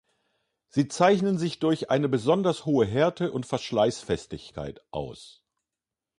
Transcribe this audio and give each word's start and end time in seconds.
Sie 0.69 0.87
zeichnen 0.87 1.37
sich 1.37 1.59
durch 1.59 1.91
eine 1.91 2.09
besonders 2.09 2.65
hohe 2.65 2.87
Härte 2.87 3.31
und 3.31 3.45
Verschleißfestigkeit 3.45 4.81
aus. 4.89 5.43